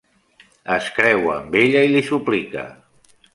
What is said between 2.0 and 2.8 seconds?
suplica.